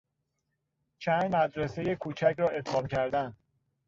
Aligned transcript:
چند 0.99 1.35
مدرسهی 1.35 1.95
کوچک 1.95 2.35
را 2.37 2.49
ادغام 2.49 2.87
کردن 2.87 3.33